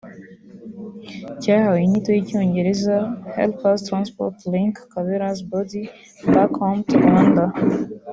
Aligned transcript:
cyahawe 1.41 1.79
inyito 1.81 2.09
y’icyongereza 2.13 2.95
“Help 3.35 3.57
us 3.69 3.79
transport 3.87 4.35
Lynker 4.51 4.85
Kabera’s 4.93 5.39
body 5.51 5.83
back 6.33 6.51
home 6.59 6.81
to 6.89 6.95
Rwanda” 7.03 7.43